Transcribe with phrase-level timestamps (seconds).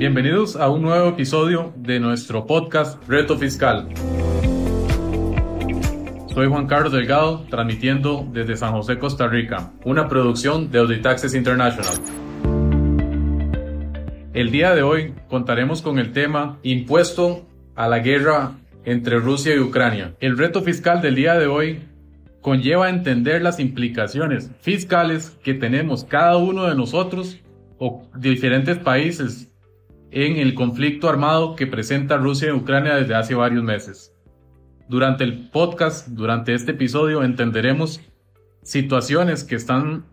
[0.00, 3.86] Bienvenidos a un nuevo episodio de nuestro podcast Reto Fiscal.
[6.32, 11.92] Soy Juan Carlos Delgado, transmitiendo desde San José, Costa Rica, una producción de Auditaxes International.
[14.32, 18.52] El día de hoy contaremos con el tema Impuesto a la guerra
[18.86, 20.14] entre Rusia y Ucrania.
[20.20, 21.80] El reto fiscal del día de hoy
[22.40, 27.38] conlleva entender las implicaciones fiscales que tenemos cada uno de nosotros
[27.76, 29.49] o diferentes países
[30.10, 34.12] en el conflicto armado que presenta Rusia y Ucrania desde hace varios meses.
[34.88, 38.00] Durante el podcast, durante este episodio, entenderemos
[38.62, 40.04] situaciones que están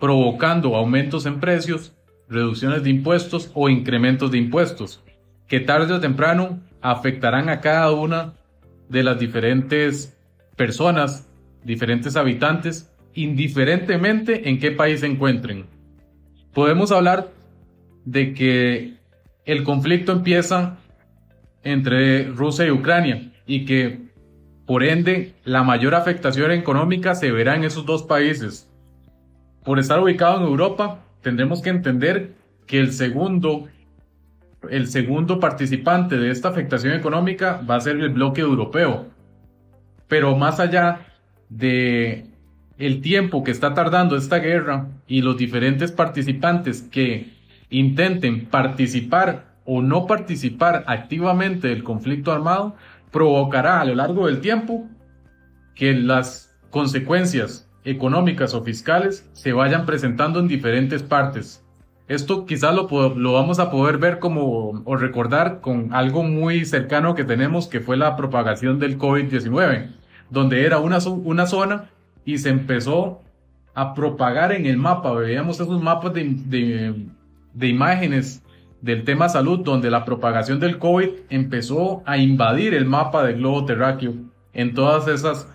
[0.00, 1.96] provocando aumentos en precios,
[2.28, 5.02] reducciones de impuestos o incrementos de impuestos,
[5.46, 8.34] que tarde o temprano afectarán a cada una
[8.88, 10.18] de las diferentes
[10.56, 11.28] personas,
[11.64, 15.66] diferentes habitantes, indiferentemente en qué país se encuentren.
[16.52, 17.32] Podemos hablar
[18.04, 18.95] de que
[19.46, 20.76] el conflicto empieza
[21.62, 24.00] entre Rusia y Ucrania y que
[24.66, 28.68] por ende la mayor afectación económica se verá en esos dos países.
[29.64, 32.34] Por estar ubicado en Europa, tendremos que entender
[32.66, 33.68] que el segundo
[34.70, 39.06] el segundo participante de esta afectación económica va a ser el bloque europeo.
[40.08, 41.06] Pero más allá
[41.48, 42.26] de
[42.76, 47.35] el tiempo que está tardando esta guerra y los diferentes participantes que
[47.70, 52.76] intenten participar o no participar activamente del conflicto armado,
[53.10, 54.86] provocará a lo largo del tiempo
[55.74, 61.66] que las consecuencias económicas o fiscales se vayan presentando en diferentes partes
[62.08, 67.14] esto quizás lo, lo vamos a poder ver como o recordar con algo muy cercano
[67.16, 69.90] que tenemos, que fue la propagación del COVID-19,
[70.30, 71.90] donde era una, una zona
[72.24, 73.22] y se empezó
[73.74, 75.12] a propagar en el mapa.
[75.12, 76.94] Veíamos esos mapas de, de,
[77.56, 78.42] de imágenes
[78.82, 83.64] del tema salud, donde la propagación del COVID empezó a invadir el mapa del globo
[83.64, 84.14] terráqueo
[84.52, 85.50] en todas esas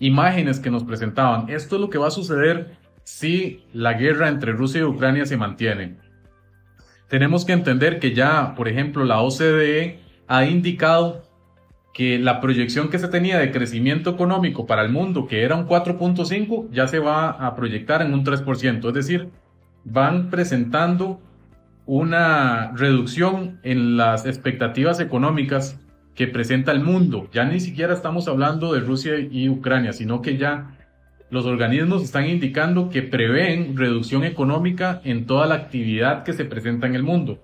[0.00, 1.48] imágenes que nos presentaban.
[1.48, 5.36] Esto es lo que va a suceder si la guerra entre Rusia y Ucrania se
[5.36, 5.96] mantiene.
[7.08, 11.22] Tenemos que entender que ya, por ejemplo, la OCDE ha indicado
[11.94, 15.68] que la proyección que se tenía de crecimiento económico para el mundo, que era un
[15.68, 18.88] 4.5, ya se va a proyectar en un 3%.
[18.88, 19.30] Es decir,
[19.84, 21.20] van presentando
[21.86, 25.80] una reducción en las expectativas económicas
[26.14, 27.28] que presenta el mundo.
[27.32, 30.76] Ya ni siquiera estamos hablando de Rusia y Ucrania, sino que ya
[31.30, 36.86] los organismos están indicando que prevén reducción económica en toda la actividad que se presenta
[36.86, 37.42] en el mundo.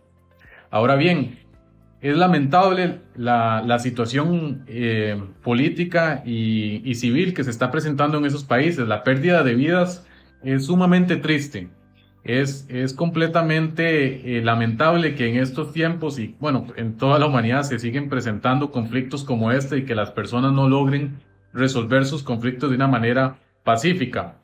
[0.71, 1.39] Ahora bien,
[2.01, 8.89] es lamentable la, situación eh, política y, civil que se está presentando en esos países.
[8.89, 10.07] La pérdida de vidas
[10.43, 11.69] es sumamente triste.
[12.25, 17.65] Es, es completamente eh, lamentable que en estos tiempos y bueno, en toda la humanidad
[17.65, 21.19] se siguen presentando conflictos como este y que las personas no logren
[21.53, 24.37] resolver sus conflictos de una manera pacífica.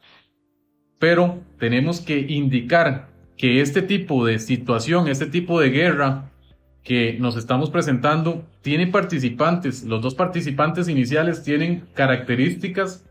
[0.98, 6.30] Pero tenemos que indicar que este tipo de situación, este tipo de guerra
[6.82, 9.84] que nos estamos presentando, tiene participantes.
[9.84, 13.04] Los dos participantes iniciales tienen características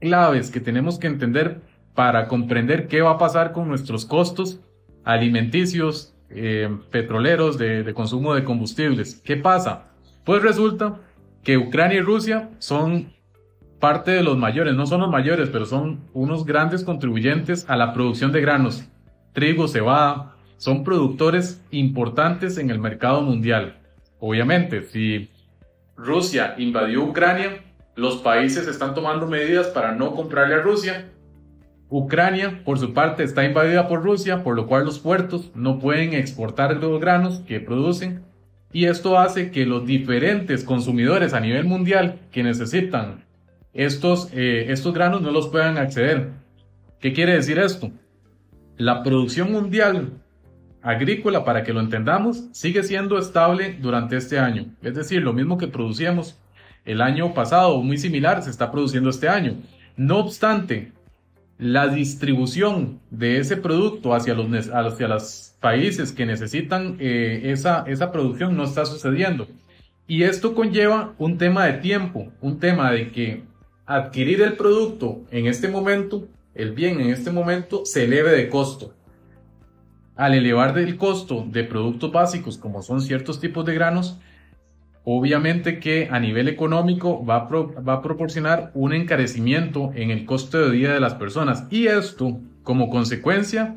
[0.00, 1.60] claves que tenemos que entender
[1.96, 4.60] para comprender qué va a pasar con nuestros costos
[5.02, 9.20] alimenticios, eh, petroleros, de, de consumo de combustibles.
[9.24, 9.88] ¿Qué pasa?
[10.24, 11.00] Pues resulta
[11.42, 13.12] que Ucrania y Rusia son
[13.80, 17.92] parte de los mayores, no son los mayores, pero son unos grandes contribuyentes a la
[17.92, 18.84] producción de granos,
[19.32, 23.76] trigo, cebada, son productores importantes en el mercado mundial.
[24.18, 25.30] Obviamente, si
[25.96, 27.62] Rusia invadió Ucrania,
[27.94, 31.10] los países están tomando medidas para no comprarle a Rusia.
[31.88, 36.14] Ucrania, por su parte, está invadida por Rusia, por lo cual los puertos no pueden
[36.14, 38.24] exportar los granos que producen.
[38.72, 43.24] Y esto hace que los diferentes consumidores a nivel mundial que necesitan
[43.72, 46.30] estos, eh, estos granos no los puedan acceder.
[47.00, 47.90] ¿Qué quiere decir esto?
[48.76, 50.12] La producción mundial
[50.82, 54.66] agrícola, para que lo entendamos, sigue siendo estable durante este año.
[54.82, 56.38] Es decir, lo mismo que producíamos
[56.84, 59.56] el año pasado, muy similar, se está produciendo este año.
[59.96, 60.92] No obstante,
[61.58, 68.12] la distribución de ese producto hacia los, hacia los países que necesitan eh, esa, esa
[68.12, 69.48] producción no está sucediendo.
[70.06, 73.42] Y esto conlleva un tema de tiempo, un tema de que
[73.86, 78.92] adquirir el producto en este momento, el bien en este momento, se eleve de costo.
[80.14, 84.18] Al elevar el costo de productos básicos como son ciertos tipos de granos,
[85.08, 90.58] obviamente que a nivel económico va a, va a proporcionar un encarecimiento en el costo
[90.58, 93.76] de vida de las personas y esto como consecuencia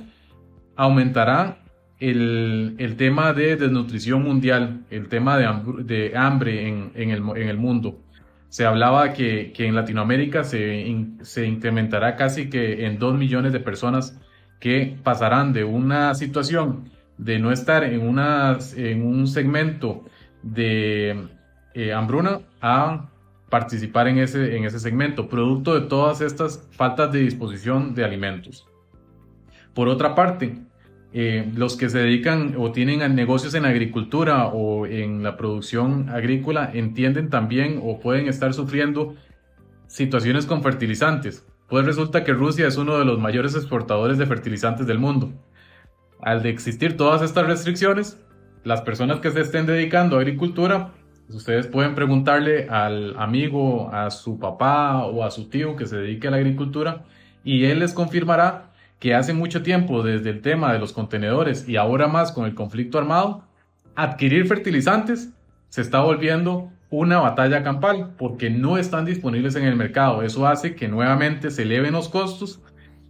[0.75, 1.59] aumentará
[1.99, 7.47] el, el, tema de desnutrición mundial, el tema de, de hambre en, en, el, en,
[7.47, 7.99] el, mundo.
[8.47, 10.83] Se hablaba que, que en Latinoamérica se,
[11.21, 14.19] se, incrementará casi que en 2 millones de personas
[14.59, 16.89] que pasarán de una situación
[17.19, 20.05] de no estar en, una, en un segmento
[20.41, 21.27] de
[21.73, 23.09] eh, hambruna a
[23.49, 28.67] participar en ese, en ese segmento, producto de todas estas faltas de disposición de alimentos.
[29.73, 30.55] Por otra parte,
[31.11, 36.69] eh, los que se dedican o tienen negocios en agricultura o en la producción agrícola
[36.71, 39.15] entienden también o pueden estar sufriendo
[39.87, 41.47] situaciones con fertilizantes.
[41.67, 45.31] Pues resulta que Rusia es uno de los mayores exportadores de fertilizantes del mundo.
[46.21, 48.19] Al de existir todas estas restricciones,
[48.63, 50.91] las personas que se estén dedicando a agricultura,
[51.29, 56.27] ustedes pueden preguntarle al amigo, a su papá o a su tío que se dedique
[56.27, 57.05] a la agricultura
[57.43, 61.77] y él les confirmará que hace mucho tiempo, desde el tema de los contenedores y
[61.77, 63.43] ahora más con el conflicto armado,
[63.95, 65.29] adquirir fertilizantes
[65.69, 70.23] se está volviendo una batalla campal porque no están disponibles en el mercado.
[70.23, 72.61] Eso hace que nuevamente se eleven los costos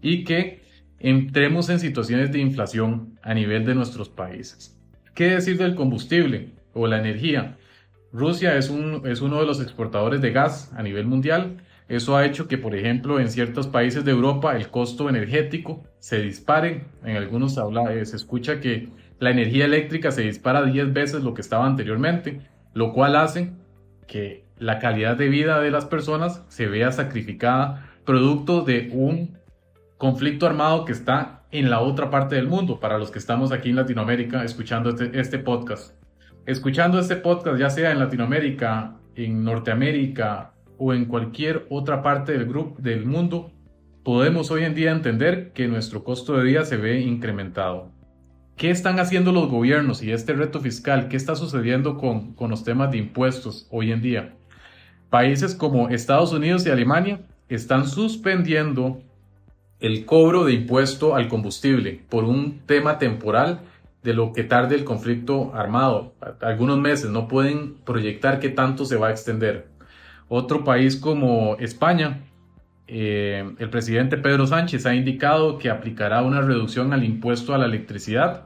[0.01, 0.61] y que
[0.99, 4.78] entremos en situaciones de inflación a nivel de nuestros países.
[5.13, 7.57] ¿Qué decir del combustible o la energía?
[8.11, 11.57] Rusia es, un, es uno de los exportadores de gas a nivel mundial
[11.89, 16.21] eso ha hecho que, por ejemplo, en ciertos países de Europa el costo energético se
[16.21, 16.85] dispare.
[17.03, 21.41] En algunos eh, se escucha que la energía eléctrica se dispara 10 veces lo que
[21.41, 22.41] estaba anteriormente,
[22.75, 23.53] lo cual hace
[24.05, 29.39] que la calidad de vida de las personas se vea sacrificada producto de un
[29.97, 33.69] conflicto armado que está en la otra parte del mundo, para los que estamos aquí
[33.69, 35.95] en Latinoamérica escuchando este, este podcast.
[36.45, 42.45] Escuchando este podcast, ya sea en Latinoamérica, en Norteamérica, o en cualquier otra parte del,
[42.45, 43.51] grupo, del mundo,
[44.03, 47.91] podemos hoy en día entender que nuestro costo de vida se ve incrementado.
[48.55, 51.09] ¿Qué están haciendo los gobiernos y este reto fiscal?
[51.09, 54.35] ¿Qué está sucediendo con, con los temas de impuestos hoy en día?
[55.09, 59.01] Países como Estados Unidos y Alemania están suspendiendo
[59.79, 63.61] el cobro de impuesto al combustible por un tema temporal
[64.03, 66.13] de lo que tarde el conflicto armado.
[66.41, 69.67] Algunos meses no pueden proyectar qué tanto se va a extender.
[70.27, 72.21] Otro país como España,
[72.87, 77.65] eh, el presidente Pedro Sánchez ha indicado que aplicará una reducción al impuesto a la
[77.65, 78.43] electricidad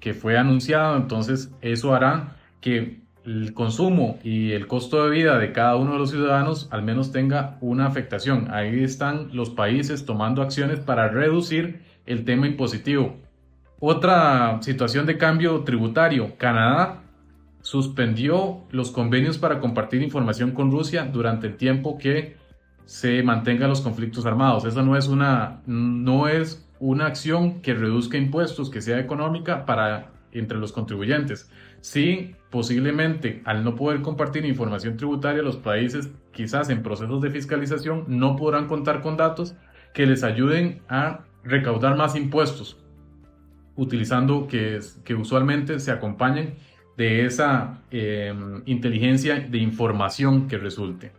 [0.00, 5.52] que fue anunciado, entonces eso hará que el consumo y el costo de vida de
[5.52, 8.48] cada uno de los ciudadanos al menos tenga una afectación.
[8.50, 13.16] Ahí están los países tomando acciones para reducir el tema impositivo.
[13.80, 17.02] Otra situación de cambio tributario, Canadá
[17.62, 22.36] suspendió los convenios para compartir información con Rusia durante el tiempo que
[22.84, 24.64] se mantengan los conflictos armados.
[24.64, 30.10] Esa no es una, no es una acción que reduzca impuestos, que sea económica para
[30.32, 31.50] entre los contribuyentes.
[31.80, 38.04] Sí, posiblemente al no poder compartir información tributaria, los países quizás en procesos de fiscalización
[38.08, 39.54] no podrán contar con datos
[39.94, 42.78] que les ayuden a recaudar más impuestos,
[43.76, 44.80] utilizando que,
[45.18, 46.54] usualmente se acompañen
[46.96, 51.12] de esa em, inteligencia de información que resulte.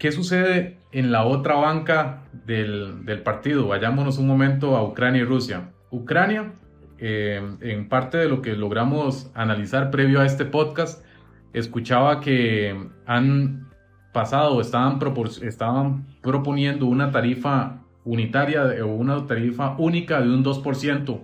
[0.00, 3.68] ¿Qué sucede en la otra banca del, partido?
[3.68, 5.72] Vayámonos un momento a Ucrania y Rusia.
[5.90, 6.54] Ucrania,
[7.00, 11.04] em, en parte de lo que logramos analizar previo a este podcast,
[11.52, 13.68] escuchaba que han
[14.12, 14.98] pasado, estaban,
[15.42, 21.20] estaban proponiendo una tarifa unitaria o una tarifa única de un 2%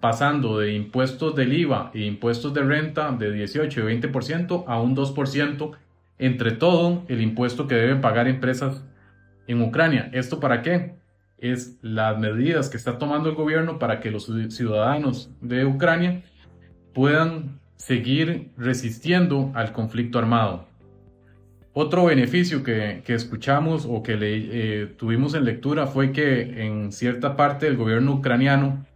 [0.00, 4.94] pasando de impuestos del IVA e impuestos de renta de 18 y 20% a un
[4.94, 5.76] 2%
[6.18, 8.84] entre todo el impuesto que deben pagar empresas
[9.46, 10.10] en Ucrania.
[10.12, 10.94] ¿Esto para qué?
[11.38, 16.22] Es las medidas que está tomando el gobierno para que los ciudadanos de Ucrania
[16.94, 20.66] puedan seguir resistiendo al conflicto armado.
[21.78, 27.66] Otro beneficio que, escuchamos o que eh, tuvimos en lectura fue que en cierta parte
[27.66, 28.86] del gobierno ucraniano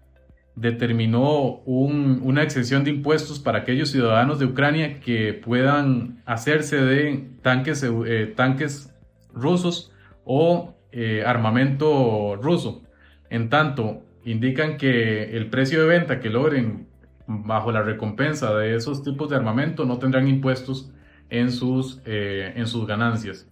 [0.56, 7.82] determinó una exención de impuestos para aquellos ciudadanos de Ucrania que puedan hacerse de tanques,
[7.82, 8.90] eh, tanques
[9.35, 9.92] rusos
[10.25, 12.82] o eh, armamento ruso.
[13.28, 16.88] En tanto, indican que el precio de venta que logren
[17.26, 20.92] bajo la recompensa de esos tipos de armamento no tendrán impuestos
[21.28, 23.49] en sus, eh, en sus ganancias.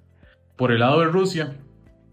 [0.57, 1.57] Por el lado de Rusia,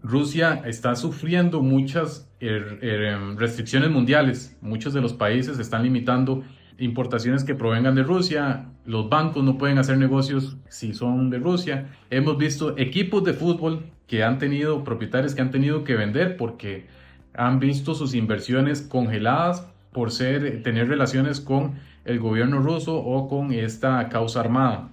[0.02, 4.56] Rusia está sufriendo muchas em, restricciones mundiales.
[4.60, 6.44] Muchos de los países están limitando
[6.78, 8.66] importaciones que provengan de Rusia.
[8.84, 11.88] Los bancos no pueden hacer negocios si son de Rusia.
[12.10, 16.86] Hemos visto equipos de fútbol que han tenido, propietarios que han tenido que vender porque
[17.34, 23.52] han visto sus inversiones congeladas por ser, tener relaciones con el gobierno ruso o con
[23.52, 24.92] esta causa armada.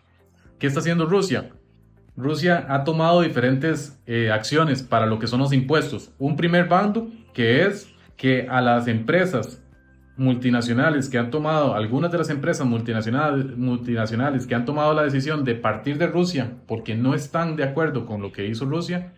[0.59, 1.51] ¿Qué está haciendo Rusia?
[2.15, 6.11] Rusia ha tomado diferentes eh, acciones para lo que son los impuestos.
[6.19, 9.62] Un primer bando que es que a las empresas
[10.15, 15.43] multinacionales que han tomado, algunas de las empresas multinacionales, multinacionales que han tomado la decisión
[15.43, 19.13] de partir de Rusia porque no están de acuerdo con lo que hizo Rusia,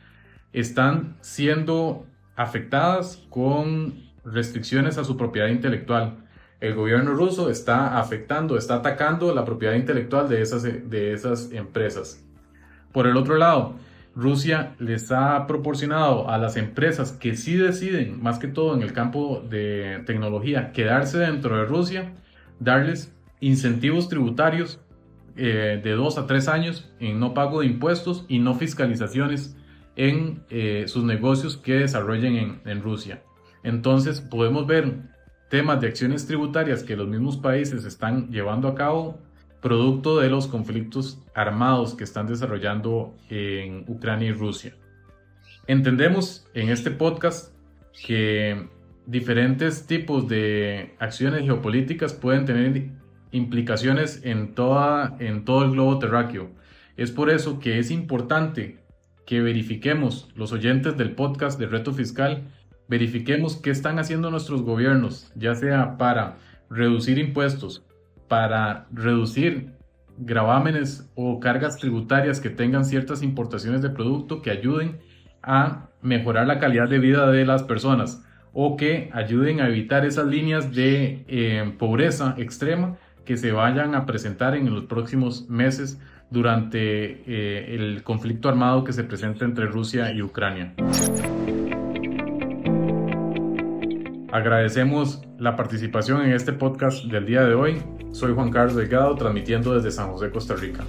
[0.54, 6.18] están siendo afectadas con restricciones a su propiedad intelectual.
[6.62, 12.26] El gobierno ruso está afectando, está atacando la propiedad intelectual de esas, de esas empresas.
[12.94, 13.76] Por el otro lado,
[14.16, 18.94] Rusia les ha proporcionado a las empresas que sí deciden, más que todo en el
[18.94, 22.14] campo de tecnología, quedarse dentro de Rusia,
[22.60, 24.80] darles incentivos tributarios
[25.36, 29.58] eh, de dos a tres años en no pago de impuestos y no fiscalizaciones
[29.98, 33.22] en eh, sus negocios que desarrollen en, en Rusia.
[33.64, 34.94] Entonces podemos ver
[35.50, 39.20] temas de acciones tributarias que los mismos países están llevando a cabo
[39.66, 44.76] producto de los conflictos armados que están desarrollando en Ucrania y Rusia.
[45.66, 47.52] Entendemos en este podcast
[48.06, 48.70] que
[49.08, 52.92] diferentes tipos de acciones geopolíticas pueden tener
[53.32, 56.52] implicaciones en, toda, en todo el globo terráqueo.
[56.96, 58.78] Es por eso que es importante
[59.26, 62.44] que verifiquemos, los oyentes del podcast de Reto Fiscal,
[62.88, 66.38] verifiquemos qué están haciendo nuestros gobiernos, ya sea para
[66.70, 67.84] reducir impuestos,
[68.28, 69.74] para reducir
[70.18, 75.00] gravámenes o cargas tributarias que tengan ciertas importaciones de producto que ayuden
[75.44, 80.28] a mejorar la calidad de vida de las personas o que ayuden a evitar esas
[80.28, 87.24] líneas de eh, pobreza extrema que se vayan a presentar en los próximos meses durante
[87.28, 90.74] eh, el conflicto armado que se presenta entre Rusia y Ucrania.
[94.36, 97.82] Agradecemos la participación en este podcast del día de hoy.
[98.12, 100.84] Soy Juan Carlos Delgado, transmitiendo desde San José, Costa Rica.